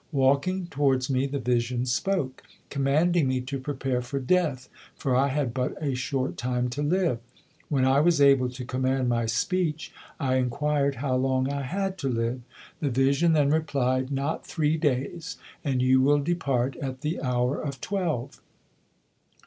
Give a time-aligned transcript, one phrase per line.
[0.13, 5.53] Walking towards me, the vision spoke, commanding me to prepare for death, for I had
[5.53, 7.19] but a short time to live.
[7.69, 12.09] When I was able to command my speech, I enquired how long I had to
[12.09, 12.41] live.
[12.79, 17.79] The vision then replied, 'Not three days; and you will depart at the hour of
[17.79, 18.41] twelve.'"